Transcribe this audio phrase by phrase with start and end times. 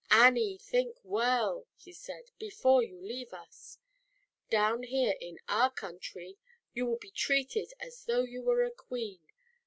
[0.09, 3.77] "Annie, think well," he said" before you leave us.
[4.49, 6.39] Down here in our country
[6.73, 9.19] you will be treated as though you were a Queen.